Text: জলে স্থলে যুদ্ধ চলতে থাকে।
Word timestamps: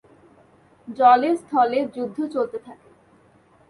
জলে 0.87 1.29
স্থলে 1.37 1.79
যুদ্ধ 1.95 2.17
চলতে 2.33 2.57
থাকে। 2.57 2.89